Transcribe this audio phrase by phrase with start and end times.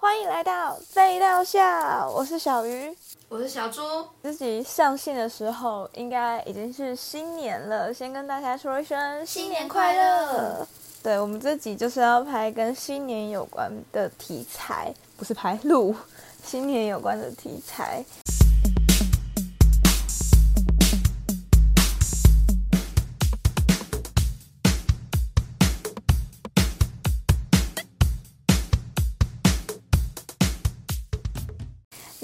[0.00, 2.96] 欢迎来到废料下，我是小鱼。
[3.28, 3.82] 我是小猪，
[4.22, 10.66] 自己上线的时候应该已经是新年了，先跟大家说一声新年快乐。
[11.02, 15.94] 对我们这集就是要拍跟新年有关的题材，不是拍录
[16.42, 18.02] 新年有关的题材。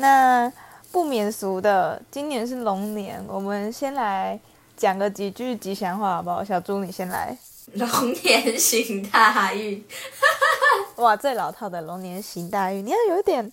[0.07, 0.53] 那
[0.93, 4.39] 不免俗的，今年是龙年，我们先来
[4.77, 6.45] 讲个几句吉祥话好不好？
[6.45, 7.37] 小猪你先来。
[7.75, 9.85] 龙年行大运，
[10.95, 13.51] 哇，最老套的龙年行大运，你要有一点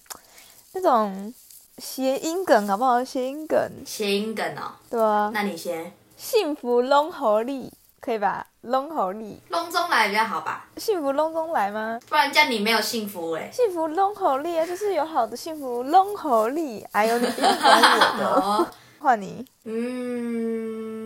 [0.74, 1.34] 那种
[1.80, 3.04] 谐音梗好不好？
[3.04, 4.74] 谐音梗，谐音梗哦。
[4.92, 5.92] 对啊，那你先。
[6.16, 8.46] 幸福龙猴力，可以吧？
[8.64, 10.66] 龙猴力，龙中来比较好吧？
[10.76, 11.98] 幸福龙中来吗？
[12.10, 13.50] 不然这样你没有幸福哎。
[13.50, 16.86] 幸福龙猴力啊，就是有好的幸福龙猴力。
[16.92, 18.68] 哎呦，你别管我的，
[19.00, 19.46] 换你。
[19.64, 21.02] 嗯，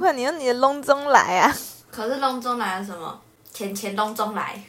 [0.00, 1.52] 换你用你的龙中来啊。
[1.90, 3.20] 可是龙中来了什么？
[3.52, 4.62] 钱钱龙中来。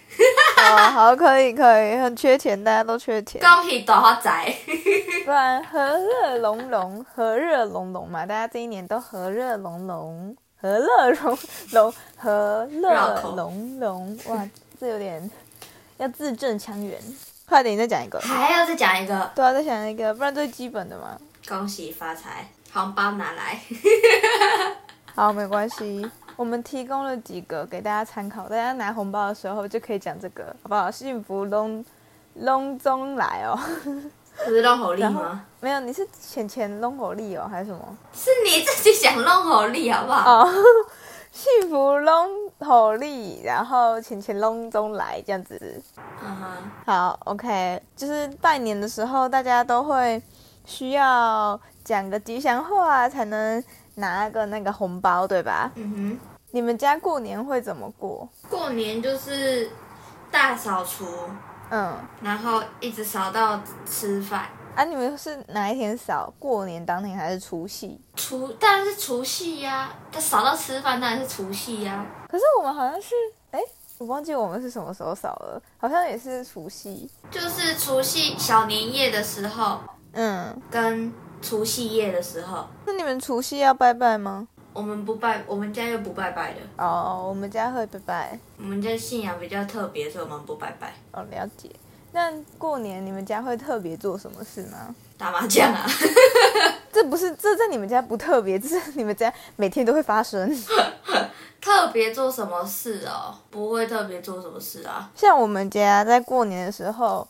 [0.58, 3.39] 好， 好，可以，可以，很缺钱，大家都缺钱。
[3.41, 4.53] 恭喜大发财。
[5.23, 11.38] 不然和乐融融，和乐融融嘛，大家这一年都和乐融融，和乐融
[11.72, 14.17] 融，和乐融融。
[14.28, 15.30] 哇，这有点
[15.97, 16.97] 要字正腔圆。
[17.45, 18.17] 快点，你再讲一个。
[18.22, 19.30] 还要再讲一个？
[19.36, 21.19] 对啊，再讲一个，不然最基本的嘛。
[21.50, 23.59] 恭喜发财，红包拿来。
[25.14, 26.09] 好，没关系。
[26.38, 30.89] 我们提供了几个给大家参考，大家拿红包的时候就可以讲这个，好不好？
[30.89, 31.84] 幸福隆
[32.36, 33.59] 隆中来哦，
[34.45, 35.44] 不是龙火力吗？
[35.59, 37.98] 没有，你是钱钱龙火力哦，还是什么？
[38.14, 40.44] 是你自己想弄火力好不好？
[40.44, 40.50] 哦，
[41.31, 42.28] 幸福龙
[42.59, 45.81] 火力，然后钱钱龙中来这样子。
[46.23, 46.48] 嗯哼，
[46.86, 50.22] 好，OK，就是拜年的时候，大家都会
[50.66, 53.64] 需要讲个吉祥话才能。
[53.95, 55.69] 拿个那个红包，对吧？
[55.75, 56.19] 嗯哼。
[56.50, 58.28] 你们家过年会怎么过？
[58.50, 59.69] 过年就是
[60.31, 61.06] 大扫除，
[61.69, 64.47] 嗯，然后一直扫到吃饭。
[64.75, 66.34] 啊，你们是哪一天扫？
[66.40, 68.00] 过年当天还是除夕？
[68.16, 69.91] 除当然是除夕呀。
[70.12, 72.06] 他扫到吃饭当然是除夕呀。
[72.28, 73.13] 可是我们好像是，
[73.51, 73.59] 哎，
[74.00, 77.09] 我忘记我们是什么时候扫了，好像也是除夕。
[77.29, 79.80] 就是除夕小年夜的时候，
[80.13, 81.13] 嗯，跟。
[81.45, 84.47] 除夕夜的时候，那你们除夕要拜拜吗？
[84.73, 86.59] 我们不拜，我们家又不拜拜的。
[86.78, 88.39] 哦，我们家会拜拜。
[88.57, 90.94] 我们家信仰比较特别，所以我们不拜拜。
[91.11, 91.69] 哦，了解。
[92.11, 94.94] 那过年你们家会特别做什么事吗？
[95.17, 95.85] 打麻将啊。
[96.91, 100.51] 这不是，这在你们家不特别，这是你们家每天都会发生。
[101.62, 103.35] 特别做什么事哦？
[103.50, 105.09] 不会特别做什么事啊。
[105.16, 107.28] 像我们家在过年的时候。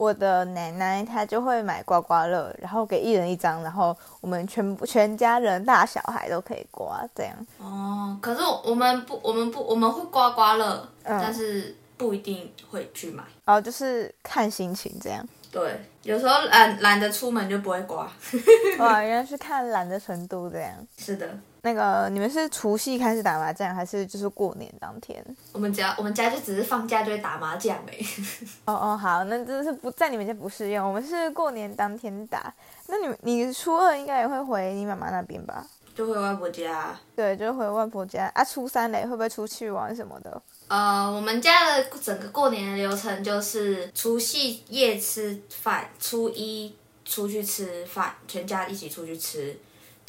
[0.00, 7.36] 我的奶奶她就会买刮刮乐，然后给一人一张，然后我们全部全家人大小孩都可以刮，这样。
[7.58, 13.22] 哦，可是我们不，我们不，我们会刮刮乐，但是不一定会去买。
[13.44, 15.22] 哦，就是看心情这样。
[15.52, 18.10] 对，有时候懒懒得出门就不会刮。
[18.80, 20.72] 哇，原来是看懒的程度这样。
[20.96, 21.28] 是的。
[21.62, 25.24] 那个，你们是除夕开始打麻将，还是就是过年当天？
[25.52, 27.98] 我们家我们家就只是放假就会打麻将呗。
[28.64, 30.86] 哦哦，好，那真的是不在你们家不适用。
[30.86, 32.52] 我们是过年当天打。
[32.86, 35.66] 那你你初二应该也会回你妈妈那边吧？
[35.94, 36.98] 就回外婆家。
[37.14, 38.30] 对，就回外婆家。
[38.34, 40.42] 啊，初三嘞，会不会出去玩什么的？
[40.68, 49.58] 呃，我们家的整个过年的流程就是除夕夜吃饭，初一出去吃饭，全家一起出去吃。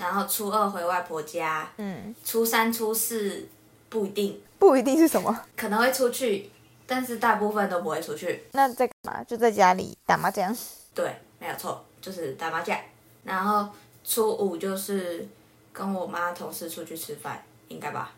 [0.02, 3.48] 然后初二回外婆家，嗯，初三、初四
[3.88, 6.50] 不一定，不一定是什么，可能会出去，
[6.88, 8.48] 但是大部分都不会出去。
[8.54, 9.24] 那在干嘛？
[9.26, 10.52] 就在家里打麻将。
[10.96, 12.76] 对，没有错，就是打麻将。
[13.24, 13.70] 然后
[14.04, 15.30] 初五就是
[15.72, 18.12] 跟我妈同事出去吃饭，应该吧？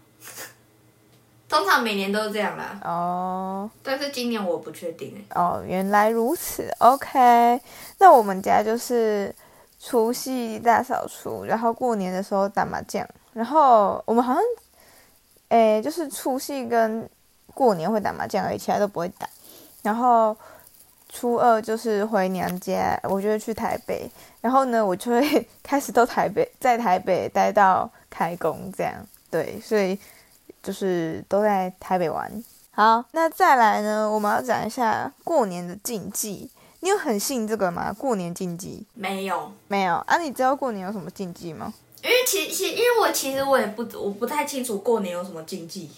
[1.49, 2.79] 通常每年都是这样啦。
[2.85, 3.69] 哦。
[3.83, 5.35] 但是今年我不确定哎。
[5.35, 6.73] 哦，原来如此。
[6.79, 7.59] OK，
[7.97, 9.35] 那我们家就是。
[9.85, 14.41] 除夕大扫除，然后过年的时候打麻将，然后我们好像，
[15.49, 17.07] 诶，就是除夕跟
[17.53, 19.27] 过年会打麻将而已，其他都不会打。
[19.81, 20.35] 然后
[21.09, 24.09] 初二就是回娘家，我就会去台北，
[24.39, 28.93] 然后呢，我就会 开始到台北，在台北待到开工这样。
[29.29, 29.99] 对，所以
[30.63, 32.31] 就是都在台北玩。
[32.71, 36.49] 好，那再来呢，我们要讲一下过年的禁忌。
[36.83, 37.95] 你有很信这个吗？
[37.97, 40.17] 过年禁忌没有，没有啊？
[40.17, 41.73] 你知道过年有什么禁忌吗？
[42.03, 45.89] 因为其其因为我其实我也不我不太清楚过年有什么禁忌。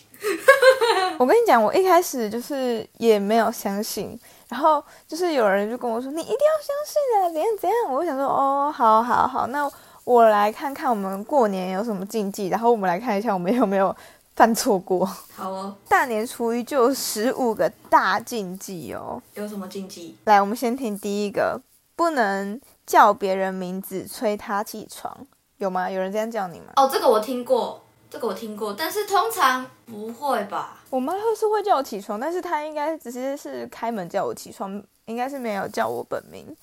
[1.17, 4.17] 我跟你讲，我一开始就是也没有相信，
[4.47, 9.67] 然后就是有人就跟我说：“你一定要相信啊，怎样怎样。”我就想说：“哦，好好好，那
[10.03, 13.95] 我来看看我们过年有什么禁忌，然后我们来看一下我们有没有
[14.35, 15.05] 犯错过。
[15.33, 19.21] 好哦，大年初一就有十五个大禁忌哦。
[19.33, 20.15] 有什么禁忌？
[20.25, 21.61] 来，我们先听第一个，
[21.95, 25.25] 不能叫别人名字催他起床，
[25.57, 25.89] 有吗？
[25.89, 26.73] 有人这样叫你吗？
[26.75, 30.81] 哦，这个我听过，这个我听过，但是通常不会吧？
[30.89, 36.55] 我妈会是会叫我起床，但是她应该只是是开门叫我起床，应该是没有叫我本名。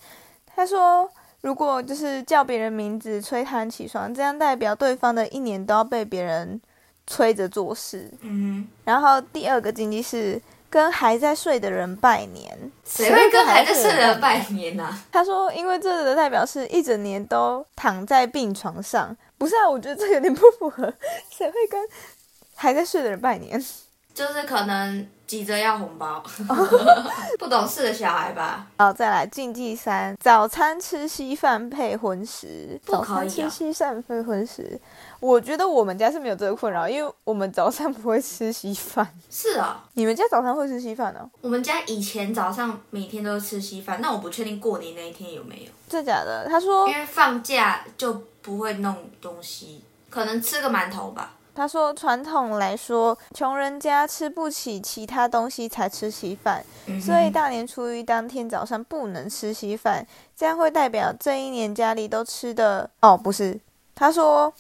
[0.47, 1.09] 她说，
[1.41, 6.61] 如果就是叫别人名字催他起床，这样代表对方的一年都要被别人
[7.07, 8.11] 催着做事。
[8.21, 10.41] 嗯然后第二个禁忌是
[10.71, 14.41] 跟还在睡的人拜年，哼，谁会跟还在睡的人拜？
[14.41, 14.99] 拜年啊？
[15.13, 19.15] 他说，因为这个代表是一整年都躺在病床上。
[19.37, 20.93] 不是啊，我觉得这有点不符合，
[21.31, 21.81] 谁会跟
[22.55, 23.63] 还在睡的人拜年？
[24.15, 26.23] 就是可能急着要红包，
[27.41, 28.67] 不懂事的小孩吧？
[28.77, 32.79] 好，再来禁忌三：早餐吃稀饭配荤食。
[32.85, 34.79] 不早餐可以啊吃稀饭配荤食，
[35.23, 39.09] 我觉得我们家是没有这个困扰，因为我们早上不会吃稀饭。
[39.31, 46.49] 是哦，你们家早上会吃稀饭呢、我们家以前早上每天都吃稀饭，那我不确定过年那一天有没有，真假的？
[46.49, 51.35] 他说因为放假就不会弄东西，可能吃个馒头吧。
[51.55, 60.05] 他说传统来说，穷人家吃不起其他东西才吃稀饭，嗯所以大年初一当天早上不能吃稀饭，
[60.37, 63.61] 这样会代表这一年家里都吃的哦，不是，
[63.95, 64.53] 他说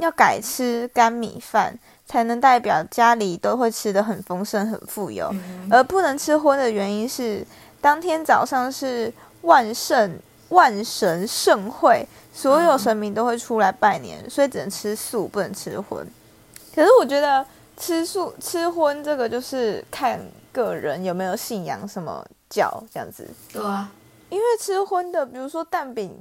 [0.00, 5.28] 要改吃干米饭，才能代表家里都会吃的很丰盛、很富有。
[5.32, 7.46] 嗯而不能吃荤的原因是，
[7.80, 9.12] 当天早上是
[9.42, 10.18] 万圣
[10.48, 16.06] 万神盛会，所有神明都会出来拜年，所以只能吃素，不能吃荤。
[16.74, 17.44] 可是我觉得
[17.76, 20.20] 吃素吃荤这个就是看
[20.52, 23.90] 个人有没有信仰什么教这样子，对啊，
[24.28, 26.16] 因为吃荤的，比如说蛋饼，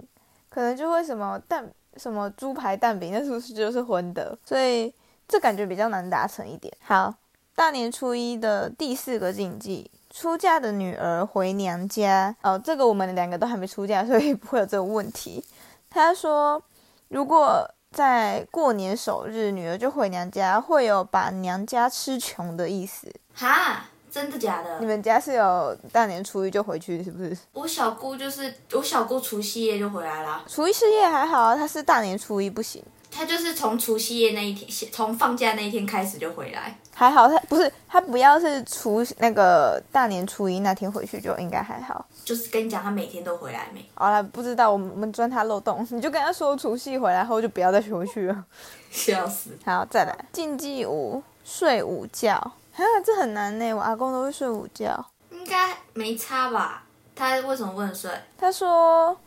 [0.49, 1.67] 可能就会什么蛋
[1.97, 4.37] 什么猪排蛋饼，那是不是就是荤的？
[4.43, 4.93] 所以
[5.27, 6.73] 这感觉比较难达成一点。
[6.81, 7.13] 好，
[7.55, 12.35] 大年初一的第四个禁忌，出嫁的女儿回娘家。
[12.41, 15.43] 哦，这个我们两个都还没出嫁，所以不会有这个问题。
[15.89, 16.61] 他说，
[17.09, 23.11] 如果在过年首日，女儿就回娘家，会有把娘家吃穷的意思。
[23.33, 24.79] 哈，真的假的？
[24.79, 27.37] 你们家是有大年初一就回去，是不是？
[27.53, 32.83] 我小姑就是我小姑除夕夜就回来了，除夕夜还好啊，她是大年初一不行。
[33.11, 36.77] 她就是从除夕夜那一天，从放假那一天开始就回来。
[36.93, 42.05] 还好，她不是她不要是除那个大年初一那天回去就应该还好。
[42.23, 43.83] 就是跟你讲，她每天都回来没？
[43.95, 48.45] 好了，不知道我们我们钻他漏洞，你就跟他说除夕回来后就不要再回去了。
[48.91, 49.57] 笑死！
[49.65, 52.51] 好，再来禁忌五，睡午觉。
[52.83, 55.05] 啊，这很难呢，我阿公都会睡午觉。
[55.31, 56.83] 应该没差吧？
[57.15, 58.11] 他为什么不能睡？
[58.37, 59.17] 他说，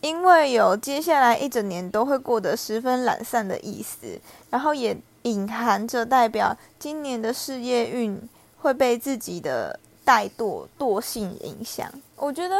[0.00, 4.18] 因为有接下来一整年都会过得十分懒散的意思，
[4.50, 8.20] 然后也隐含着代表今年的事业运
[8.60, 11.88] 会被自己的怠惰惰性影响。
[12.16, 12.56] 我觉得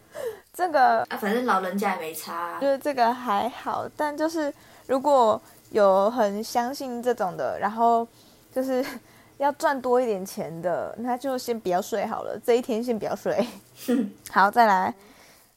[0.54, 4.52] 这个啊，反正老人家也没差啊、觉得这个还好，但就是
[4.86, 5.40] 如果
[5.70, 8.06] 有很相信这种的，然后
[8.54, 8.84] 就是
[9.38, 13.46] 要赚多一点钱的，那就先不要睡好了，这一天先不要睡。
[14.30, 14.94] 好，再来。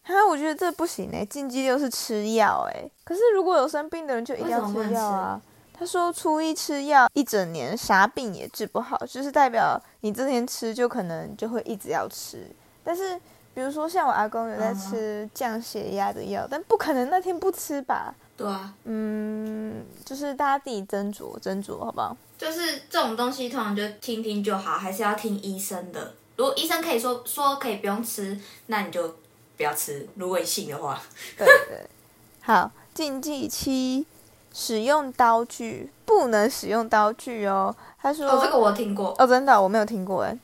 [0.04, 2.90] 哈，我觉得这不行哎，禁忌就是吃药哎。
[3.04, 5.42] 可是如果有生病的人，就一定要吃药啊。
[5.74, 12.50] 他说初一吃药，一整年啥病也治不好，就是代表你这天吃就可能就会一直要吃。
[12.84, 13.20] 但是
[13.54, 18.16] 比如说像我阿公有在吃降血压的药，但不可能那天不吃吧？
[18.38, 22.16] 对啊，嗯，就是大家自己斟酌斟酌，好不好？
[22.38, 26.14] 就是这种东西通常就听听就好，还是要听医生的。
[26.36, 29.08] 如果医生可以说说可以不用吃，那你就
[29.58, 30.08] 不要吃。
[30.14, 31.02] 如果你信的话，
[31.36, 31.88] 对对。
[32.42, 34.06] 好，禁忌七，
[34.54, 37.76] 使用刀具不能使用刀具哦。
[38.00, 39.16] 他说，哦，这个我听过。
[39.18, 40.38] 哦，真的我没有听过哎。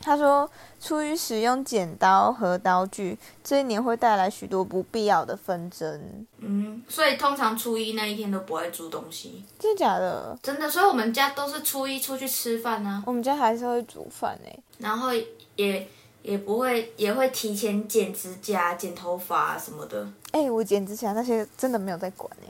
[0.00, 0.48] 他说，
[0.82, 6.26] 出于使用剪刀和刀具，这一年会带来许多不必要的纷争。
[6.38, 10.36] 嗯，所以通常初一那一天都不会煮东西，真的假的？
[10.42, 10.68] 真的。
[10.68, 14.58] 所以我们家都是初一出去吃饭呢、我们家还是会煮饭哎。
[14.78, 15.10] 然后
[15.54, 15.88] 也
[16.22, 20.04] 也不会也会提前剪指甲、剪头发、什么的。
[20.32, 22.48] 哎，我剪指甲那些真的没有在管哎，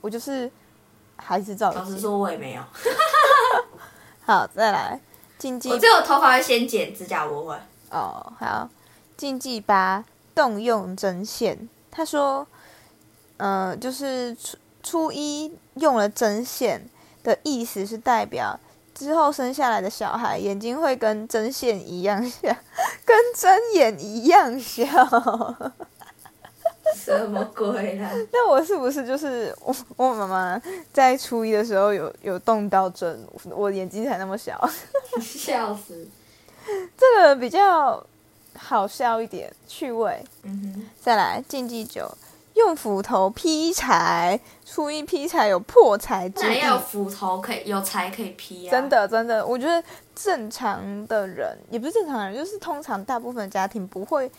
[0.00, 0.50] 我就是
[1.16, 1.70] 还是照。
[1.72, 2.62] 老实说，我也没有，
[4.24, 4.98] 好，再来
[5.38, 7.56] 禁忌我只有头发会先剪，指甲我会。
[7.90, 8.68] 哦，好，
[9.16, 10.04] 禁忌八，
[10.34, 11.68] 动用针线。
[11.90, 12.46] 他说，
[13.36, 16.88] 呃，就是初初一用了针线
[17.22, 18.58] 的意思是代表
[18.94, 22.48] 之后生下来的小孩眼睛会跟针线一样小，
[23.04, 24.84] 跟针眼一样小。
[26.96, 28.10] 什么鬼啦？
[28.32, 30.60] 那我是不是就是我我妈妈
[30.92, 34.68] 在初一的时候有有动到针，我眼睛才那么小。
[35.20, 36.06] 笑死！
[36.96, 38.04] 这个比较
[38.54, 40.22] 好笑一点，趣味。
[40.42, 42.10] 嗯哼，再来禁忌九，
[42.54, 44.38] 用斧头劈柴。
[44.66, 46.60] 初一劈柴有破财之意。
[46.60, 48.70] 有斧头可以有柴可以劈啊！
[48.70, 49.82] 真的真的，我觉得
[50.14, 54.30] 正常的人也不是正常人，就是通常大部分家庭不会，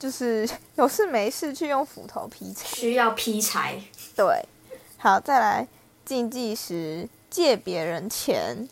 [0.00, 2.66] 就是 有事没事去用斧头劈柴。
[2.66, 3.80] 需要劈柴。
[4.16, 4.44] 对，
[4.98, 5.68] 好，再来
[6.04, 8.68] 禁忌时借别人钱，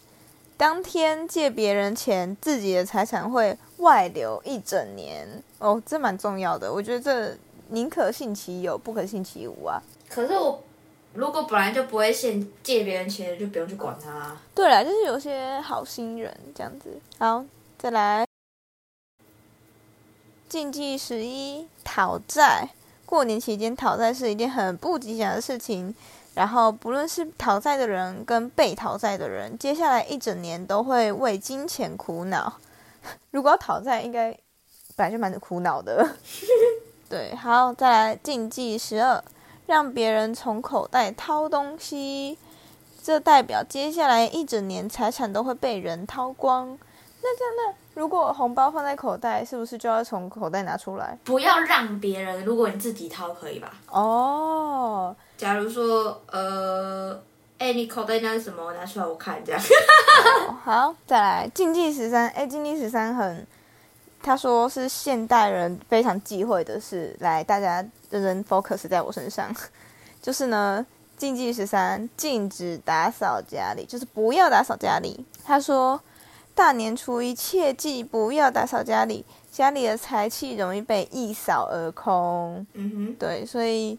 [0.57, 5.29] 当天借别人钱，自己的财产会外流一整年。
[5.59, 7.37] 哦，这蛮重要的，我觉得这
[7.69, 9.81] 宁可信其有，不可信其无啊。
[10.09, 10.65] 可是我
[11.15, 14.43] 如果本来就不会现借别人钱，就不用去管他、啊。
[14.55, 16.91] 对啦，就是有些好心人这样子。
[17.19, 17.45] 好，
[17.79, 18.27] 再来
[20.49, 22.71] 禁忌十一讨债。
[23.05, 25.95] 过年期间讨债是一件很不吉祥的事情，
[26.35, 32.55] 然后不论是讨债的人跟被讨债的人，接下来一整年都会为金钱苦恼。
[33.31, 34.31] 如果要讨债，应该
[34.97, 36.17] 本来就蛮苦恼的。
[37.09, 39.23] 对，好，再来禁忌十二，
[39.67, 42.39] 让别人从口袋掏东西。
[43.03, 46.79] 这代表接下来一整年财产都会被人掏光。
[47.23, 51.19] 那这样，那如果红包放在口袋，是不是就要从口袋拿出来？
[51.25, 53.75] 不要让别人，如果你自己掏可以吧？
[53.91, 57.21] 哦，假如说，呃，
[57.59, 58.73] 哎、你口袋那是什么？
[58.75, 59.61] 拿出来我看这样。
[60.63, 62.29] 好，再来禁忌十三。
[62.29, 63.45] 哎，禁忌十三很，
[64.23, 67.17] 他说是现代人非常忌讳的事。
[67.19, 69.53] 来，大家认真 focus 在我身上，
[70.23, 70.87] 就是呢，
[71.17, 75.27] 禁忌十三，禁止打扫家里，就是不要打扫家里。
[75.45, 76.01] 他说，
[76.59, 82.67] 大年初一切记不要打扫家里，家里的财气容易被一扫而空。
[82.73, 83.97] 嗯哼对，所以，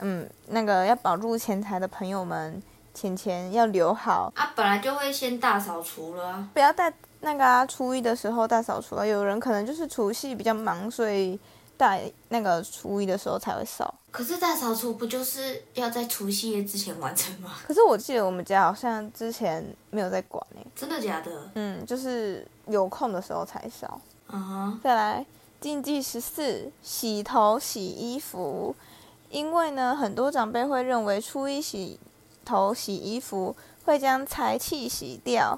[0.00, 2.60] 嗯，那个要保住钱财的朋友们，
[2.92, 6.48] 钱钱要留好，啊，本来就会先大扫除了啊。
[6.52, 9.06] 不要在那个啊初一的时候大扫除了。
[9.06, 11.38] 有人可能就是除夕比较忙，所以
[11.80, 13.94] 大那个初一的时候才会扫。
[14.10, 17.54] 可是大扫除不就是要在除夕夜之前完成吗？
[17.66, 21.50] 可是我记得我们家好像之前没有在管呢、真的假的？
[21.54, 23.98] 嗯，就是有空的时候才扫。
[24.28, 25.24] 嗯哼，再来，
[25.58, 28.76] 禁忌十四，洗头洗衣服。
[29.30, 31.98] 因为呢，很多长辈会认为初一洗
[32.44, 35.56] 头洗衣服会将财气洗掉，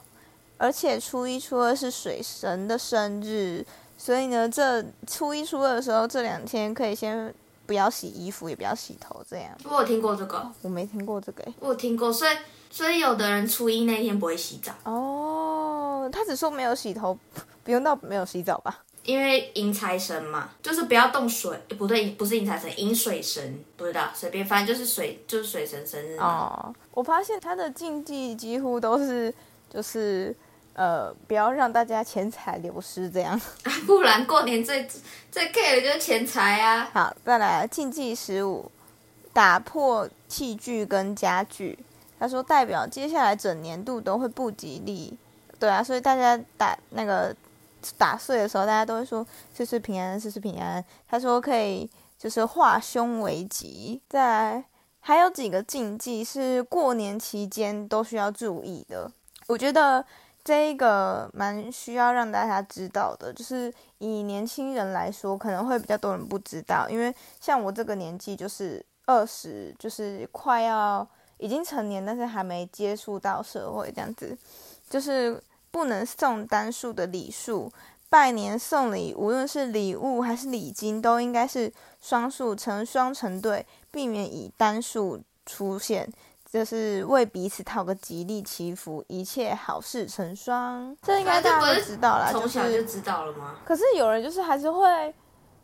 [0.58, 3.66] 而且初一、初二是水神的生日，
[4.04, 7.32] 所以呢，这初一、初二的时候这两天可以先
[7.66, 9.56] 不要洗衣服，也不要洗头，这样。
[9.62, 12.36] 我有听过这个，我没听过这个、欸、我有听过，所以
[12.68, 17.16] 所以有的人初一那天不会洗澡，哦，他只说没有洗头，
[17.62, 18.80] 不用到没有洗澡吧？
[19.04, 26.16] 因为迎财神嘛，就是不要动水，诶不对，不是迎财神，迎水神，不知道，随便，反正就是水，就是水神生日。
[26.16, 29.32] 哦，我发现他的禁忌几乎都是
[29.72, 30.34] 就是
[30.74, 33.38] 呃，不要让大家钱财流失这样。
[33.86, 34.88] 不然过年最
[35.30, 36.88] 最 care 的就是钱财啊。
[36.92, 38.70] 好，再来禁忌十五，
[39.32, 41.78] 打破器具跟家具。
[42.18, 45.18] 他说代表接下来整年度都会不吉利。
[45.58, 47.34] 对啊，所以大家打那个
[47.98, 50.84] 打碎的时候，大家都会说岁岁平安，岁岁平安。
[51.08, 51.88] 他说可以
[52.18, 54.00] 就是化凶为吉。
[54.08, 54.64] 再来
[55.00, 59.10] 还有几个禁忌是过年期间都需要注意的。
[59.48, 60.04] 我觉得
[60.44, 71.06] 这一个蛮需要让大家知道的，就是以年轻人来说，可能会比较多人不知道，因为像我这个年纪，就是二十，就是快要
[71.38, 74.36] 已经成年，但是还没接触到社会这样子，
[74.90, 77.72] 就是不能送单数的礼数。
[78.10, 86.12] 拜年送礼，无论是礼物还是礼金，都应该是双数成双成对，避免以单数出现。
[86.52, 90.94] 就是为彼此讨个吉利祈福，一切好事成双。
[91.00, 93.54] 这应该大家都知道啦，从小就知道了吗？
[93.64, 95.14] 可是有人就是还是会，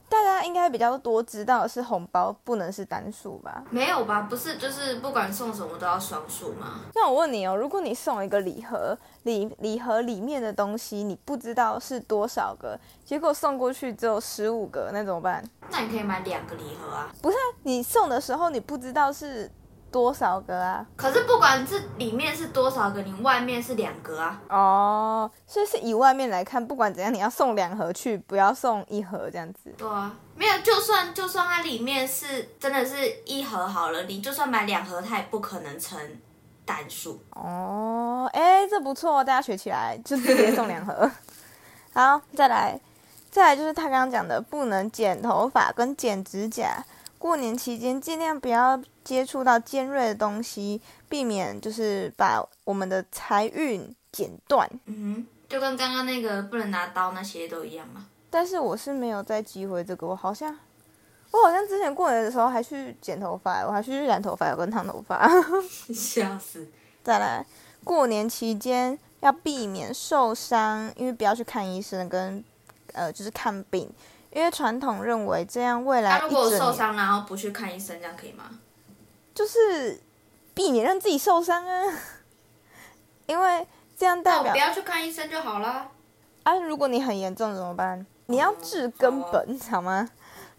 [0.08, 3.62] 大家应该比较多知道的是红包不能是单数吧？
[3.68, 4.22] 没有吧？
[4.22, 6.80] 不是，就是不管送什么都要双数吗？
[6.94, 15.44] 那我问你哦，如果你送一个礼盒，礼礼盒里面的东西你不知道是多少个，结果送过去只有十五个，那怎么办？
[15.70, 17.12] 那你可以买两个礼盒啊。
[17.20, 19.50] 不是啊，你送的时候你不知道是
[19.90, 20.84] 多少个啊？
[20.96, 24.40] 可是不管是里面是多少个，你外面是两个啊。
[24.48, 29.72] 哦，所以是以外面来看，不管怎样，你要送两盒去，不要送一盒这样子。
[29.76, 35.98] 对啊，没有，就算就算它里面是真的是一盒好了，你就算买两盒，它也不可能成
[36.64, 37.22] 单数。
[37.30, 41.10] 哦，哎，这不错，大家学起来，就直接送两盒。
[41.94, 42.78] 好，再来，
[43.30, 46.84] 再来就是他刚刚讲的，不能剪头发跟剪指甲。
[47.18, 54.68] 过年期间尽量不要接触到尖锐的东西，避免就是把我们的财运剪断。
[54.86, 58.06] 嗯哼，就跟刚刚那个不能拿刀那些都一样嘛。
[58.30, 60.56] 但是我是没有再机会这个，我好像
[61.32, 65.28] 我好像之前过年的时候还去剪头发，我还去染头发，有跟烫头发。
[65.92, 66.68] 笑死！
[67.02, 67.44] 再来，
[67.82, 72.44] 过年期间要避免受伤，因为不要去看医生跟
[72.92, 73.90] 呃就是看病。
[74.30, 78.44] 因为传统认为这样未来他如果受伤然后不去看医生，这样可以吗？
[79.34, 80.02] 就是
[80.52, 81.84] 避免让自己受伤啊，
[83.26, 83.66] 因为
[83.96, 85.90] 这样代表不要去看医生就好了。
[86.42, 88.04] 啊，如果你很严重怎么办？
[88.26, 90.08] 你要治根本好吗？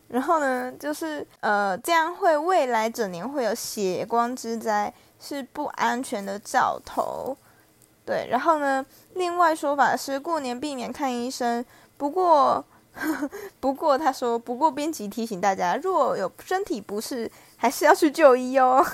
[0.08, 7.38] 然后呢，就是呃，这样会未来整年会有血光之灾，是不安全的兆头。
[8.06, 8.84] 对，然后呢，
[9.14, 11.64] 另外说法是过年避免看医生，
[11.98, 12.66] 不过。
[13.60, 18.86] 不过他说，不过编辑提醒大家，若有身体不适，还是要去就医哦。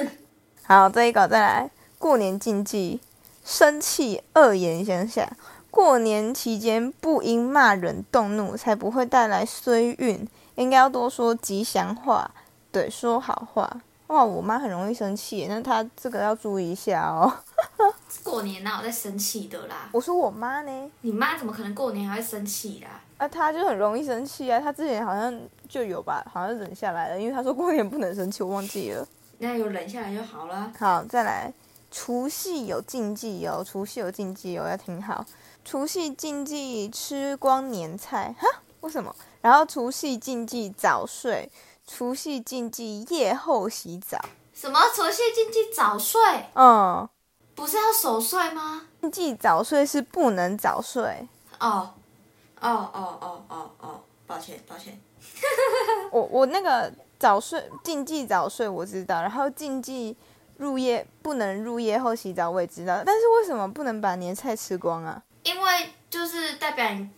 [0.64, 1.70] 好，这一稿再来。
[1.98, 3.00] 过年禁忌：
[3.44, 5.26] 生气、恶言相向。
[5.70, 10.26] 过年期间不应骂人动怒，才不会带来衰运。
[10.56, 12.30] 应该要多说吉祥话，
[12.72, 13.80] 对，说好话。
[14.08, 17.32] 哇，我妈很容易生气，那她这个要注意一下哦。
[18.22, 19.88] 过年哪有在生气的啦？
[19.92, 20.90] 我说我妈呢？
[21.00, 23.00] 你妈怎么可能过年还会生气啦？
[23.18, 24.60] 啊，她就很容易生气啊！
[24.60, 29.06] 她之前好像就有吧，好像忍下来了，因为她说过年不能生气，我忘记了。
[29.38, 30.72] 那有忍下来就好了。
[30.78, 31.52] 好，再来，
[31.90, 35.24] 除夕有禁忌哦，除夕有禁忌哦，要听好。
[35.64, 38.46] 除夕禁忌吃光年菜，哈？
[38.80, 39.14] 为什么？
[39.40, 41.48] 然后除夕禁忌早睡，
[41.86, 44.18] 除夕禁忌夜后洗澡。
[44.52, 44.80] 什么？
[44.94, 46.20] 除夕禁忌早睡？
[46.54, 47.08] 嗯。
[47.54, 48.82] 不是要守岁吗？
[49.00, 51.26] 禁忌早睡是不能早睡。
[51.58, 51.94] 哦，
[52.60, 55.00] 哦哦哦哦哦，抱歉抱歉。
[56.12, 60.14] 我我那个早睡禁忌早睡我知道，然后禁忌
[60.58, 65.22] 入夜不能入夜后洗澡我也知道，但是为什么不能把年菜吃光啊？
[65.44, 67.08] 因为就是代表你，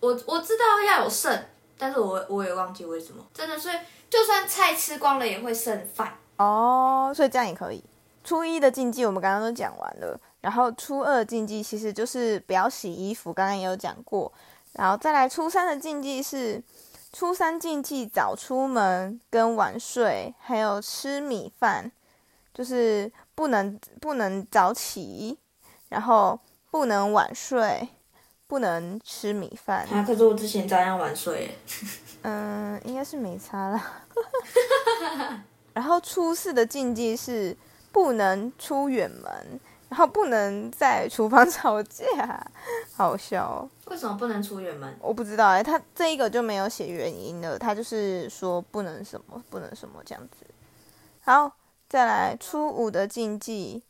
[0.00, 1.46] 我我知道要有剩，
[1.82, 3.26] 但是我我也忘记为什么。
[3.34, 3.74] 真的，所以
[4.08, 6.16] 就算菜吃光了也会剩饭。
[6.36, 7.82] 哦，所以这样也可以。
[8.22, 14.32] 初一的禁忌我们刚刚都讲完了，然后初二禁忌其实就是不要洗衣服，刚刚也有讲过，
[14.74, 16.62] 然后再来初三的禁忌是
[17.12, 21.90] 初三禁忌早出门跟晚睡，还有吃米饭，
[22.54, 25.36] 就是不能不能早起，
[25.88, 26.38] 然后
[26.70, 27.88] 不能晚睡，
[28.52, 29.86] 不能吃米饭。
[29.90, 31.56] 啊，可是我之前照样晚睡。
[32.20, 33.82] 嗯，应该是没差了。
[35.72, 37.56] 然后初四的禁忌是。
[37.92, 39.60] 不能出远门，
[39.90, 42.42] 然后不能在厨房吵架，
[42.96, 43.44] 好笑。
[43.44, 43.68] 哦。
[43.84, 44.96] 为什么不能出远门？
[44.98, 50.46] 我不知道哎，他这一个就没有写原因了，他就是说不能什么，不能什么这样子。
[51.20, 51.52] 好，
[51.86, 53.82] 再来初五的禁忌，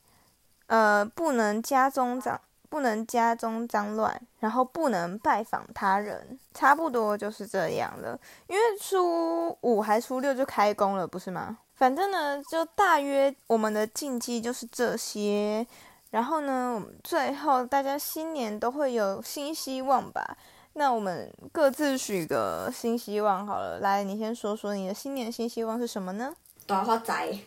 [0.67, 2.41] 呃，不能家中脏，
[2.73, 8.19] 不能家中脏乱，然后不能拜访他人，差不多就是这样了。
[8.47, 11.59] 因为初五还初六就开工了，不是吗？
[11.75, 15.67] 反正呢，就大约我们的禁忌就是这些。
[16.13, 20.35] 然后呢，最后大家新年都会有新希望吧？
[20.73, 23.81] 那我们各自许个新希望好了。
[23.81, 26.35] 来，你先说说你的新年新希望是什么呢？
[26.67, 27.39] 大发财，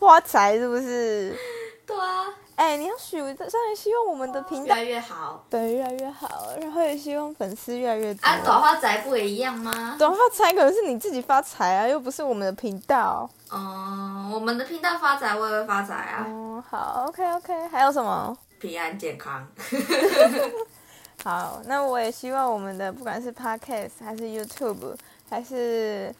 [0.00, 1.36] 发财是不是？
[2.60, 8.26] 哎，你要许，当然希望我们的频道越来越好，对，越来越好，然后也希望粉丝越来越多。
[8.26, 9.96] 啊，短发财不也一样吗？
[9.98, 13.26] 短发财可能是你自己发财啊，又不是我们的频道。
[13.50, 16.26] 嗯，我们的频道发财，我也会发财啊。
[16.28, 18.36] 哦，好，OK OK，还有什么？
[18.60, 19.48] 平安健康。
[21.24, 24.94] 好，那我也希望我们的不管是 Podcast 还是 YouTube
[25.30, 26.14] 还是。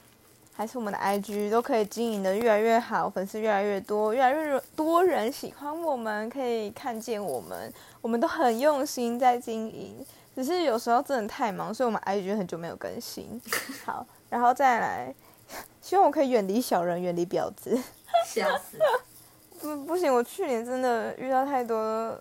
[0.53, 10.05] 还是我们的 IG 都可以经营的越来越好，粉丝越来越多，越来越多人喜欢我们，可以看见我们，我们都很用心在经营。
[10.35, 13.41] 只是有时候真的太忙，所以我们 IG 很久没有更新。
[13.85, 15.15] 好，然后再来，
[15.83, 17.79] 希望我可以远离小人，远离婊子。
[18.27, 18.79] 笑死！
[19.61, 22.19] 不不行，我去年真的遇到太多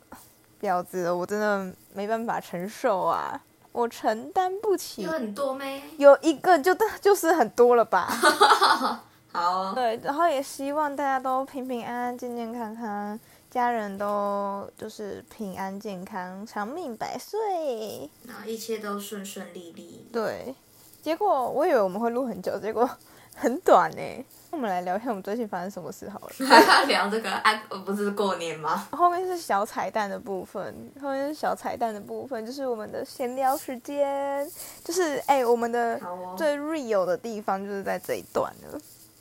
[0.62, 3.40] 婊子了，我真的没办法承受啊。
[3.80, 5.82] 我承担不起，有很多没？
[5.98, 8.08] 有一个就就是很多了吧。
[9.32, 9.74] 好。
[9.74, 13.18] 对，然后也希望大家都平平安安、健健康康，
[13.50, 20.08] 家人都就是平安健康、长命百岁，然后一切都顺顺利利。
[20.12, 20.54] 对，
[21.02, 22.90] 结果我以为我们会录很久，结果
[23.36, 24.26] 很短呢。
[24.52, 26.30] 我们来聊一下我们最近发生什么事好了。
[26.88, 27.54] 聊这个啊，
[27.86, 28.88] 不是过年吗？
[28.92, 34.50] 后面是小彩蛋的部分，后面是小彩蛋的部分，就是我们的闲聊时间，
[34.84, 36.00] 就是哎、我们的
[36.36, 38.80] 最 real 的地方就是在这一段了。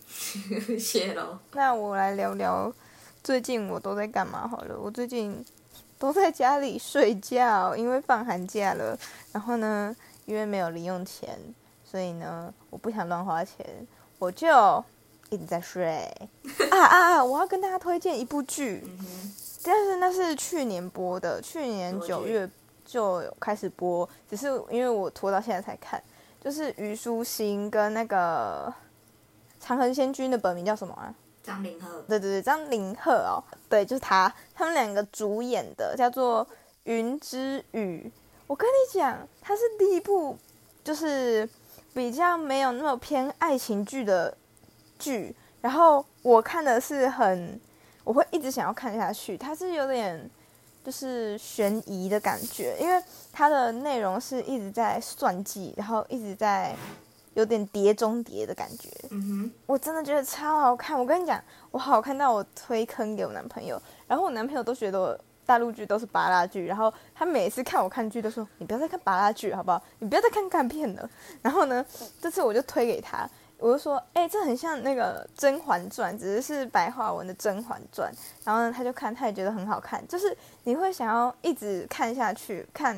[0.79, 1.39] 谢喽。
[1.53, 2.73] 那我来聊聊
[3.23, 4.79] 最近我都在干嘛好了。
[4.81, 5.45] 我最近
[5.99, 8.99] 都在家里睡觉，因为放寒假了。
[9.33, 11.39] 然后呢，因为没有零用钱，
[11.85, 13.65] 所以呢，我不想乱花钱，
[14.19, 14.83] 我就
[15.31, 16.11] 一直在睡。
[16.71, 17.25] 啊啊啊！
[17.25, 22.49] 我要跟大家推荐一部剧，嗯，但是那是去年播的，去年九月
[22.85, 26.03] 就有开始播，只是因为我拖到现在才看，
[26.41, 28.73] 就是虞书欣跟那个
[29.61, 31.15] 长恒仙君的本名叫什么啊？
[31.43, 36.45] 张凌赫，对对对，张凌赫哦，对，就是他，他们两个主演的叫做
[36.85, 38.13] 《云之羽》。
[38.47, 40.37] 我跟你讲，它是第一部
[40.85, 41.49] 就是
[41.95, 44.37] 比较没有那么偏爱情剧的
[44.99, 47.61] 剧，然后我看的是很，
[48.05, 49.37] 我会一直想要看下去。
[49.37, 50.31] 它是有点
[50.85, 56.75] 就是悬疑的感觉，因为它的内容是一直在算计，然后一直在
[57.35, 58.89] 有点碟中谍的感觉。
[59.11, 60.99] 嗯哼我真的觉得超好看。
[60.99, 69.83] 我跟你讲，我好看到我推坑给我男朋友，然后我男朋友都觉得我大陆剧都是拔拉剧，然后他每次看我看剧都说：“你不要再看拔拉剧好不好？
[69.99, 71.09] 你不要再看干片了。”
[71.41, 71.85] 然后呢，
[72.21, 73.29] 这次我就推给他，
[73.59, 78.11] 我就说：“哎、这很像那个《甄嬛传》，只是是白话文的《甄嬛传》。”
[78.45, 82.97] 然后呢，他就看，他也觉得很好看，就是你会想要一直看下去，看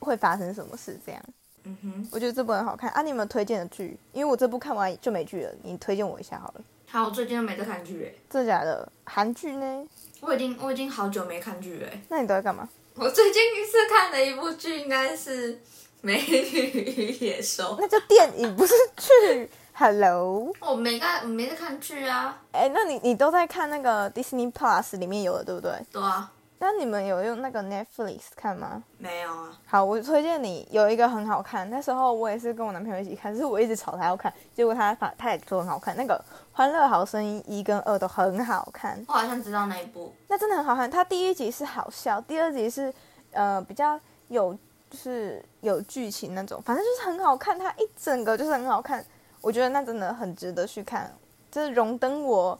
[0.00, 1.22] 会发生什么事这样。
[1.62, 2.08] 嗯哼。
[2.10, 3.02] 我觉得这部很好看啊！
[3.02, 3.96] 你有没有推荐的剧？
[4.12, 6.60] 因为我这部看完就没剧了，你推荐我一下好了。
[6.88, 8.90] 好，我最近都没在看剧诶，真的假的？
[9.04, 9.86] 韩剧呢？
[10.20, 12.02] 我已经我已经好久没看剧诶。
[12.08, 12.68] 那你都在干嘛？
[12.96, 15.54] 我最近一次看的一部剧应该是
[16.00, 17.74] 《美女与野兽》。
[17.78, 19.48] 那叫电影，不是剧。
[19.80, 22.36] Hello，我没看，我没在看剧啊。
[22.52, 25.72] 哎，那你你都在看那个 Disney Plus 里面有的，对不对？
[25.90, 28.82] 对啊，那你们有用那个 Netflix 看吗？
[28.98, 29.58] 没有啊。
[29.64, 35.96] 好，我推荐你有一个很好看，那时候我也是跟我男朋友一起看，只是我一直吵他要看，结果他把他也说很好看。
[35.96, 36.14] 那个
[36.52, 40.14] 《欢乐好声音》一跟二都很好看，我好像知道那一部。
[40.28, 40.90] 那真的很好看。
[40.90, 42.92] 它第一集是好笑，第二集是
[43.32, 44.52] 呃比较有
[44.90, 47.58] 就是有剧情那种，反正就是很好看。
[47.58, 49.02] 它一整个就是很好看，
[49.40, 51.12] 我觉得那真的很值得去看，
[51.50, 52.58] 这是荣登我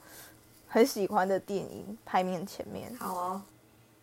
[0.67, 2.93] 很喜欢的电影排名前面。
[2.97, 3.41] 好哦，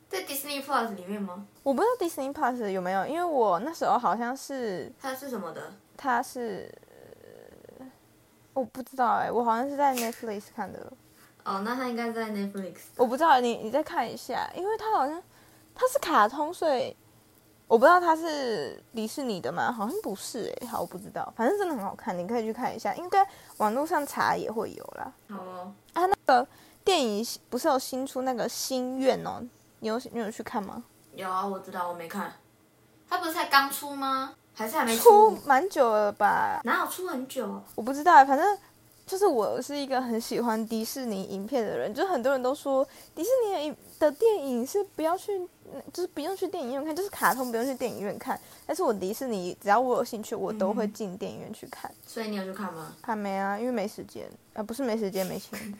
[0.08, 1.46] 在 Disney Plus 里面吗？
[1.62, 5.72] 我不知道 Disney Plus 有没有，因为我那时候好像是它是什么的？
[5.96, 6.72] 它是。
[8.54, 10.92] 我不知道哎、我好像是在 Netflix 看的，
[11.44, 12.74] 哦，那它应该在 Netflix。
[12.96, 15.22] 我不知道你你再看一下，因为它好像
[15.76, 16.96] 它是卡通，所以
[17.68, 19.70] 我不知道它是迪士尼的吗？
[19.70, 23.24] 好像不是诶、好我不知道，反正真的很好看，你可以去看一下，应该
[23.58, 25.12] 网络上查也会有啦。
[25.28, 26.48] 好哦，啊，那个
[26.82, 29.42] 电影不是有新出那个《心愿》哦，
[29.80, 30.82] 你有你有去看吗？
[31.12, 32.32] 有啊，我知道，我没看。
[33.08, 34.34] 它不是才刚出吗？
[34.54, 36.60] 还是还没出蛮久了吧？
[36.64, 37.62] 哪有出很久？
[37.74, 38.58] 我不知道，反正
[39.08, 45.48] 就是我是一个很喜欢迪士尼影片的人，就是很多人都说迪士尼的电影是不要去，
[45.92, 48.38] 就是不用去电影院看，就是卡通不用去电影院看。
[48.66, 51.90] 但是我迪士尼只要我有兴趣，我都会进电影院去看。
[52.06, 52.94] 所以你有去看吗？
[53.00, 53.58] 还没啊？
[53.58, 55.74] 因为没时间啊，不是没时间，没钱。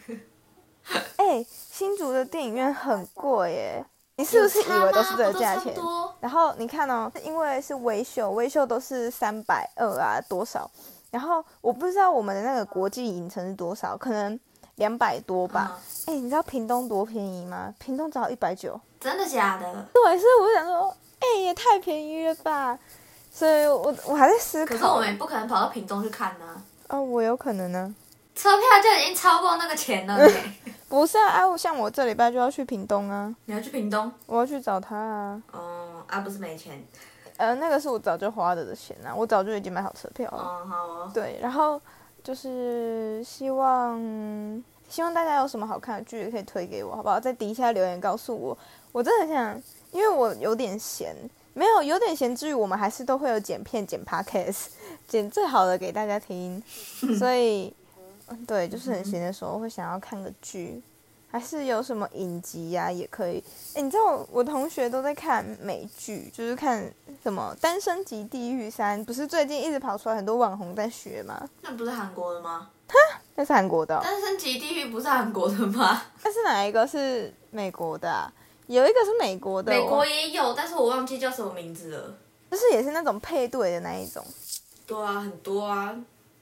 [1.16, 3.84] 哎、新竹的电影院很贵耶，
[4.16, 5.74] 你是不是以为都是这个价钱
[6.18, 10.70] 然后你看哦，因为是微秀，微秀都是三百二啊多少，
[11.10, 14.38] 然后我不知道我们的那个国际影城是多少，可能
[14.76, 15.80] 两百多吧。
[16.06, 17.74] 嗯哎、你知道屏东多便宜吗？
[17.78, 18.80] 屏东只要一百九。
[19.00, 19.86] 真的假的？
[19.92, 22.78] 对，所以我就想说，哎、也太便宜了吧。
[23.32, 24.72] 所以我我还在思考。
[24.74, 27.94] 可是我们也不可能跑到屏东去看呢、哦，我有可能呢。
[28.34, 30.32] 车票就已经超过那个钱了呢。
[30.88, 34.10] 不是啊，啊，我像我这礼拜就要去屏东啊，你要去屏东？
[34.26, 35.42] 我要去找他啊。
[35.52, 36.82] 哦，啊，不是没钱。
[37.38, 40.38] 呃，那个是我早就花的的钱啊，我早就已经买好车票了。
[40.38, 41.10] 哦，好哦。
[41.14, 41.80] 对，然后
[42.22, 43.98] 就是希望
[44.88, 47.18] 希望大家有什么好看的剧也可以推给我，好不好？
[47.18, 48.58] 在底下留言告诉我。
[48.92, 51.14] 我真的很想，因为我有点闲，
[51.54, 54.66] 没有有点闲之余，我们还是都会有剪片、剪 podcast，
[55.06, 56.62] 剪最好的给大家听。
[57.18, 57.72] 所以，
[58.28, 60.82] 嗯对，就是很闲的时候会想要看个剧，
[61.30, 63.42] 还是有什么影集呀、也可以。
[63.74, 66.90] 诶，你知道我同学都在看美剧，就是看
[67.22, 71.48] 什么《单身级地狱三》，不是最近一直跑出来很多网红在学吗？
[71.62, 72.70] 那不是韩国的吗？
[73.34, 76.02] 那是韩国的哦、单身级地狱不是韩国的吗？
[76.24, 78.32] 那是哪一个是美国的、啊？
[78.66, 82.16] 有一个是美国的，美国也有，但是我忘记叫什么名字了。
[82.50, 84.24] 就是也是那种配对的那一种。
[84.86, 85.94] 对啊，很多啊。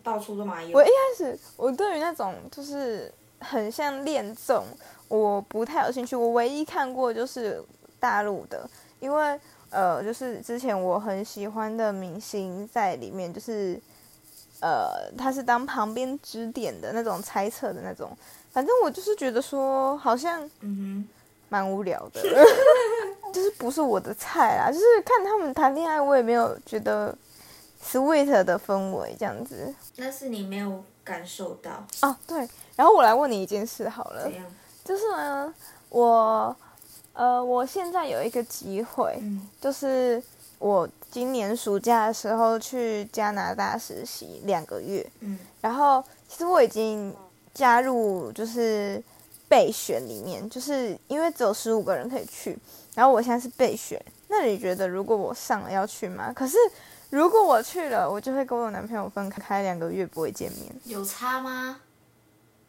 [0.02, 0.82] 到处都嘛有我。
[0.82, 4.64] 一开始我对于那种就是很像恋综，
[5.08, 6.16] 我不太有兴趣。
[6.16, 7.62] 我唯一看过就是
[8.00, 8.68] 大陆的，
[9.00, 13.78] 因为呃，就是之前我很喜欢的明星在里面，就是
[14.60, 18.10] 呃，他是当旁边指点的那种猜测的那种。
[18.50, 21.06] 反正我就是觉得说，好像嗯
[21.50, 22.22] 蛮无聊的，
[23.34, 24.70] 就是不是我的菜啦。
[24.72, 27.14] 就是看他们谈恋爱，我也没有觉得
[27.84, 29.66] sweet 的氛围这样子。
[29.66, 32.36] 哼，那是你没有感受到哦，对，
[32.74, 34.28] 然后我来问你一件事好了？
[34.84, 35.54] 就是呢，
[35.88, 36.54] 我
[37.12, 40.20] 呃，我现在有一个机会，嗯就是
[40.58, 47.14] 我今年暑假的时候去加拿大实习两个月，嗯然后其实我已经
[47.54, 49.00] 加入就是
[49.48, 52.58] 备选里面，就是因为只有十五个人可以去，
[52.96, 54.04] 然后我现在是备选。
[54.28, 56.32] 那你觉得如果我上了要去吗？
[56.34, 56.56] 可是
[57.10, 60.74] 如果我去了，我就会跟我男朋友分开两个月不会见面。
[60.84, 61.80] 有差吗？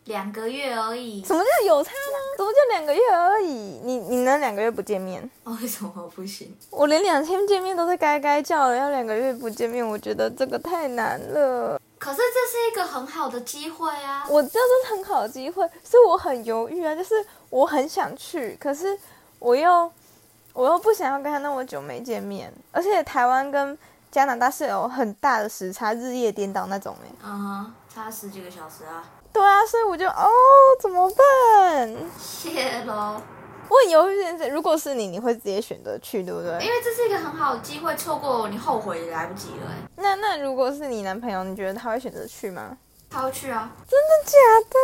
[0.06, 1.22] 两个月而已。
[1.26, 2.20] 什么叫有差吗？
[2.38, 3.82] 什么叫两个月而已？
[3.84, 5.30] 你你能两个月不见面？
[5.44, 6.56] 哦，为什么不行？
[6.70, 11.82] 我连两天见面都是该该叫了，要两个月不见面，我觉得这个太难了。
[12.00, 14.24] 可是这是一个很好的机会啊！
[14.30, 17.16] 我知道这是很好的机会，所以我很犹豫啊，就是
[17.50, 18.98] 我很想去，可是
[19.40, 19.92] 我又
[20.54, 23.76] 我又不想要跟他那么久没见面，而且台湾跟
[24.18, 27.08] 加拿大是有很大的时差，日夜颠倒那种哎。
[27.24, 29.04] 嗯哼，差十几个小时啊！
[29.32, 30.28] 对啊，所以我就哦
[30.82, 31.96] 怎么办？
[32.18, 33.22] 谢喽，
[33.70, 34.48] 我很犹豫这件事。
[34.50, 36.54] 如果是你，你会直接选择去，对不对？
[36.54, 39.88] 因为这是一个很好的机会，错过你后悔也来不及了、欸。
[39.98, 42.76] 那那如果是你男朋友，你觉得他会选择去吗？
[43.12, 44.32] 他会去啊，真的假
[44.68, 44.76] 的？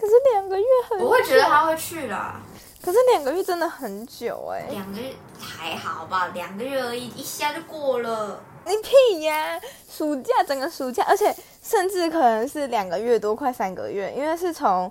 [0.00, 2.40] 可是两个月很，我会觉得他会去啦。
[2.84, 8.40] 可是两个月真的很久哎、两个月还好吧，两个月而已，一下就过了。
[8.66, 9.60] 你屁呀！
[9.90, 14.90] 暑假整个暑假，而且甚至可能是两个月多，快三个月，因为是从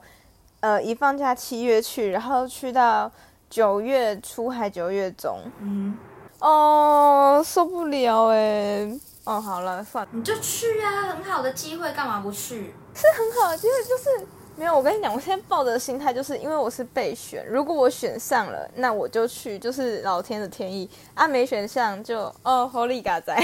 [0.59, 3.11] 呃一放假七月去，然后去到
[3.49, 5.97] 九月初还九月中，嗯，
[6.39, 8.87] 哦，受不了哎！
[9.23, 12.73] 哦，好了，算了，你就去啊，很好的机会，干嘛不去？
[12.93, 14.27] 是很好的机会，就是
[14.61, 14.77] 没有。
[14.77, 23.35] 我跟你讲，我现在抱着的心态就是因为我是备选，如果我选上了，那我就去，就是老天的天意啊；没选上就哦，狐狸嘎仔。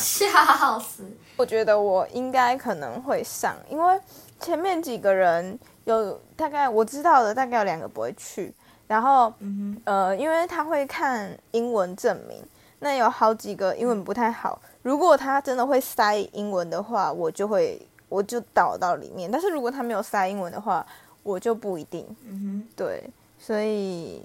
[0.00, 1.04] 笑死！
[1.36, 4.00] 我觉得我应该可能会上，因为
[4.40, 8.54] 前面几个人有大概我知道的大概有两个不会去，
[8.86, 12.42] 然后嗯呃，因为他会看英文证明，
[12.78, 20.86] 那有好几个英文不太好，如果他真的会塞英文的话，我就会我就导到里面，但是如果他没有塞英文的话，
[21.22, 22.04] 我就不一定。
[22.26, 23.02] 嗯哼，嗯对，
[23.38, 24.22] 所以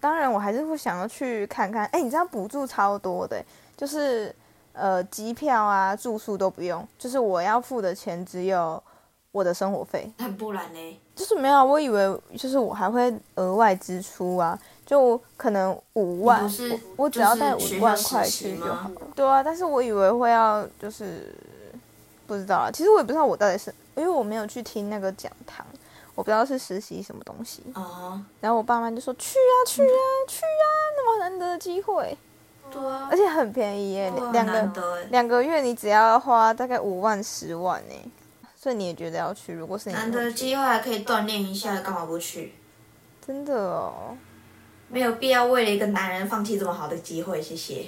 [0.00, 1.84] 当然我还是会想要去看看。
[1.92, 3.44] 哎，你知道补助超多的，
[3.76, 4.34] 就是
[4.72, 8.82] 呃机票啊、住宿都不用，就是我要付的钱只有
[9.32, 10.10] 我的生活费。
[10.18, 11.00] 哼，很不然呢？
[11.14, 19.00] 就是没有啊，我以为就是我还会额外支出啊，就可能五万，我我只要带五万块去就好了。
[19.14, 21.34] 对啊，但是我以为会要就是
[22.26, 25.64] 不知道啊，其实我也不知道我到底是因为我没有去听那个讲堂，
[26.14, 27.62] 我不知道是实习什么东西。
[27.74, 29.86] 啊，然后我爸妈就说去啊去啊
[30.28, 32.16] 去啊，那么难得的机会，
[32.70, 37.94] 对啊而，且很便宜耶，两个两个月你只要花大概五万十万呢，
[38.54, 39.52] 所以你也觉得要去？
[39.54, 42.54] 如果是你难得的机会还可以锻炼一下，干嘛不去？
[43.24, 44.16] 真的哦，
[44.88, 47.86] 没有必要为了一个男人放弃这么好的机会，谢谢。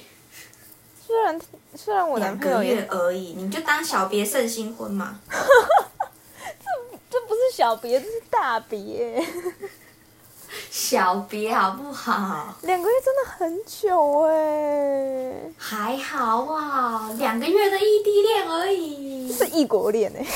[1.08, 1.40] 虽然
[1.74, 5.18] 虽然我男朋友也月而已，你就当小别胜新婚嘛。
[5.30, 9.24] 这这不是小别，这是大别，
[10.70, 12.54] 小别好不好？
[12.60, 20.26] 两个月真的很久哎，还好啊，两个月的异地恋而已，是异国恋哎，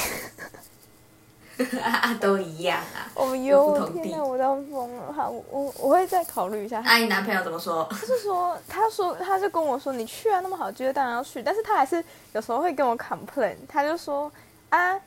[2.20, 3.10] 都一样啊。
[3.14, 6.80] 哦哟天哪，我都要疯了，好，我我我会再考虑一下。
[6.84, 7.88] 那、你男朋友怎么说？
[7.90, 14.30] 就是说，他说他就跟我说，你去啊，那么好机会当然要去，但是他还是有时候会跟我 complain，他就说
[14.70, 14.98] 啊，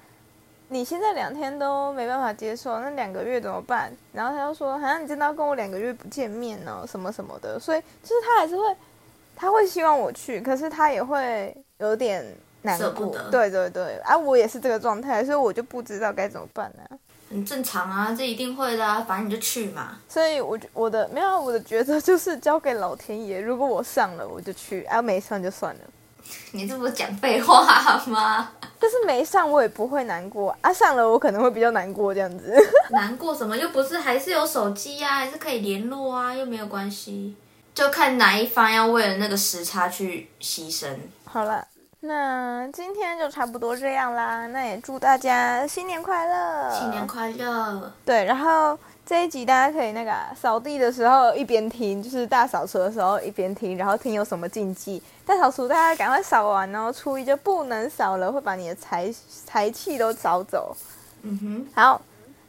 [0.69, 3.91] 你现在两天都没办法接受，那两个月怎么办？
[4.13, 8.75] 然后他就说，好像你真的要跟我两个月不见面呢，什么什么的，所以就是他还是会，
[9.35, 12.25] 他会希望我去，可是他也会有点
[12.65, 16.97] 难过舍不得，对对对，啊，我也是这个状态，所以我就不知道该怎么办呢、
[17.29, 19.97] 很正常啊，这一定会的啊，反正你就去嘛。
[20.09, 25.81] 所以我觉我的没有我的抉择就是交给老天爷，如果我上了我就去，啊没上就算了。
[26.53, 27.63] 你这不是讲废话
[28.07, 28.51] 吗？
[28.79, 32.51] 但是没上我也不会难过啊，上了我可能会比较难过这样子。
[32.89, 33.55] 难过什么？
[33.55, 37.35] 又不是还是有手机啊，还是可以联络啊，又没有关系。
[37.75, 40.87] 就看哪一方要为了那个时差去牺牲。
[41.25, 41.67] 好了，
[42.07, 44.47] 那今天就差不多这样啦。
[44.47, 46.71] 那也祝大家新年快乐！
[46.71, 47.91] 新年快乐！
[48.05, 55.01] 对，然后这一集大家可以那个啊扫地的时候一边听，就是大扫除的时候一边听，然后听有什么禁忌。
[55.25, 59.11] 大扫除大家赶快扫完哦，初一就不能扫了，会把你的财
[59.45, 60.75] 财气都扫走。
[61.23, 62.01] 嗯哼，好，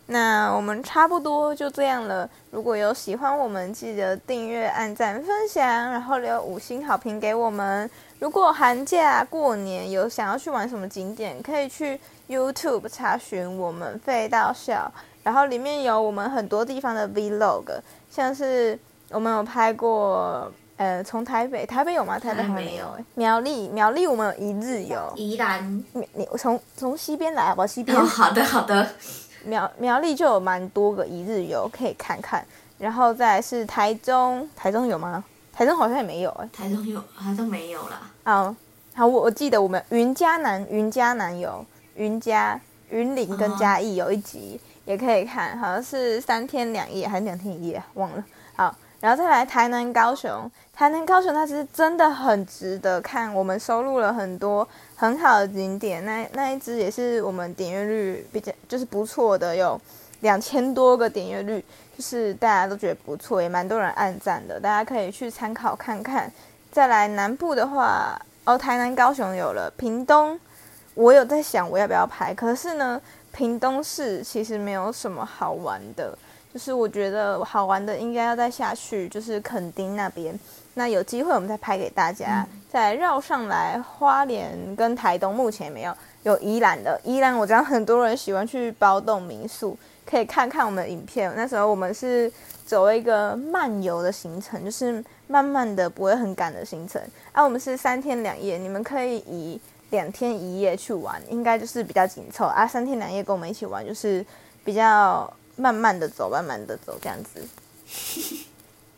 [0.09, 2.29] 那我们差不多就这样了。
[2.53, 7.91] 如果有喜欢我们，记得订阅、按赞、分享，然后留五星好评给我们。
[8.21, 14.91] 如果寒假、过年有想要去玩什么景点，可以去 YouTube 查询我们费到笑，
[15.25, 17.65] 然后里面有我们很多地方的 Vlog，
[18.09, 18.79] 像是
[19.11, 22.17] 我们有拍过，呃，从台北，台北有吗？
[22.17, 22.87] 台北还没有。
[23.15, 25.13] 苗栗，苗栗我们有一日游。
[25.17, 25.85] 宜兰。
[25.93, 27.67] 你你从从西边来好不好？
[27.67, 28.89] 西边哦，好的好的。
[29.47, 32.45] 苗苗栗就有蛮多个一日游可以看看，
[32.79, 35.25] 然后再来是台中，台中有吗？
[35.53, 38.03] 台中好像也没有哎、台中有，台中没有啦。
[38.25, 38.55] 好，
[38.95, 48.25] 好，我我记得我们云嘉南，云嘉南有云嘉、云林跟嘉义有一集、也可以看，好像是三天两夜还是两天一夜啊，忘了。
[48.55, 59.81] 好，然后再来台南、高雄，台南、高雄它是真的很值得看，我们收录了很多很好的景点，那那一支也是我们点阅率比较就是不错的，有
[60.21, 61.65] 两千多个点阅率，
[61.97, 66.31] 就是大家都觉得不错，也蛮多人按赞的，大家可以去参考看看。
[66.71, 70.39] 再来南部的话，哦，台南、高雄有了，屏东
[70.93, 73.01] 我有在想我要不要拍，可是呢，
[73.33, 76.15] 屏东市其实没有什么好玩的，
[76.53, 80.39] 就是我觉得好玩的应该要再下去，就是垦丁那边。
[80.79, 91.33] 那有机会我们再拍给大家，再绕上来花莲跟台东，目前没有有宜兰的，宜兰我知道很多人喜欢去包栋民宿，可以看看我们的影片。
[91.35, 92.31] 那时候我们是
[92.67, 97.01] 走一个漫游的行程，就是慢慢的不会很赶的行程。
[97.33, 99.59] 啊，我们是三天两夜，你们可以以
[99.89, 102.67] 两天一夜去玩，应该就是比较紧凑啊。
[102.67, 104.23] 三天两夜跟我们一起玩，就是
[104.63, 107.43] 比较慢慢的走，慢慢的走这样子。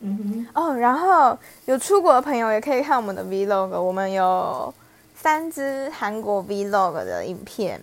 [0.01, 4.73] 嗯哼哦，然后有出国的朋友也可以看我们的 Vlog，我们有
[5.15, 7.81] 三支韩国 Vlog 的影片，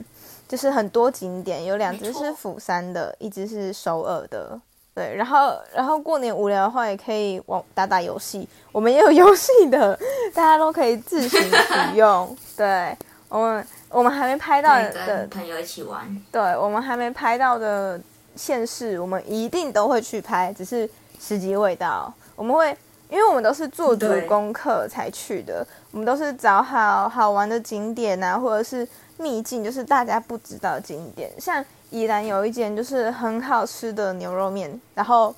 [0.49, 4.59] 就是很多景点，有两支是釜山的，一支是首尔的。
[4.95, 9.95] 对，然后然后过年无聊的话，也可以玩打打游戏，我们也有游戏的，
[10.33, 12.35] 大家都可以自行使用。
[12.57, 12.97] 对，
[13.29, 16.01] 我们我们还没拍到的跟朋友一起玩。
[16.33, 18.01] 对我们还没拍到的
[18.37, 20.89] 县市，我们一定都会去拍，只是
[21.21, 22.13] 时机未到。
[22.35, 22.77] 我们会，
[23.09, 31.31] 因为我们都是做足功课才去的，我们都是找好好玩的景点啊，或者是秘境，就是大家不知道的景点。
[31.41, 35.35] 像宜兰有一间就是很好吃的牛肉面，然后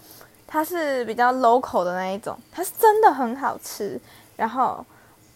[0.46, 4.00] 它是比较 local 的那一种，它是真的很好吃，
[4.34, 4.84] 然后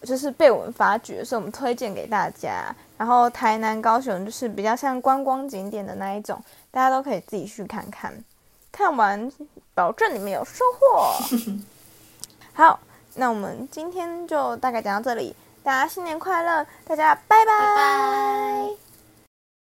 [0.01, 2.75] 就是被我们发掘，所以我们推荐给大家。
[2.97, 8.13] 然后台南、高雄就是比较像观光景点的那一种，大家都可以自己去看看。
[8.73, 9.31] 看完
[9.75, 11.13] 保证你们有收获。
[12.53, 12.79] 好，
[13.15, 18.82] 那我们今天就大概讲到这里，大家新年快乐，大家拜拜拜拜。